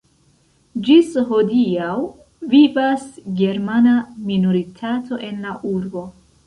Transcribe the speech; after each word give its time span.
Ĝis 0.87 1.11
hodiaŭ 1.27 1.91
vivas 2.55 3.07
germana 3.43 3.97
minoritato 4.33 5.25
en 5.31 5.43
la 5.47 5.57
urbo. 5.77 6.11